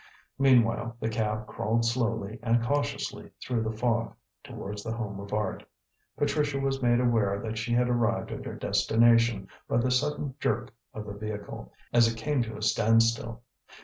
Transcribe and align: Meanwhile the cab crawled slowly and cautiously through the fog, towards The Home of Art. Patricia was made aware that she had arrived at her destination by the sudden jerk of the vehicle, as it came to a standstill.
Meanwhile 0.39 0.97
the 0.99 1.09
cab 1.11 1.45
crawled 1.45 1.85
slowly 1.85 2.39
and 2.41 2.63
cautiously 2.63 3.29
through 3.39 3.61
the 3.61 3.71
fog, 3.77 4.15
towards 4.43 4.81
The 4.81 4.93
Home 4.95 5.19
of 5.19 5.31
Art. 5.31 5.63
Patricia 6.17 6.57
was 6.59 6.81
made 6.81 6.99
aware 6.99 7.39
that 7.39 7.59
she 7.59 7.73
had 7.73 7.87
arrived 7.87 8.31
at 8.31 8.45
her 8.45 8.55
destination 8.55 9.47
by 9.67 9.77
the 9.77 9.91
sudden 9.91 10.33
jerk 10.39 10.73
of 10.95 11.05
the 11.05 11.13
vehicle, 11.13 11.71
as 11.93 12.07
it 12.11 12.17
came 12.17 12.41
to 12.41 12.57
a 12.57 12.63
standstill. 12.63 13.43